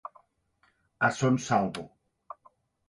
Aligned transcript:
A 1.07 1.09
son 1.19 1.35
salvo. 1.47 1.83